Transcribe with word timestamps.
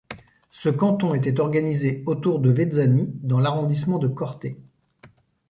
Ce 0.49 0.67
canton 0.67 1.13
était 1.13 1.39
organisé 1.39 2.01
autour 2.07 2.39
de 2.39 2.49
Vezzani 2.51 3.13
dans 3.21 3.39
l'arrondissement 3.39 3.99
de 3.99 4.07
Corte. 4.07 4.47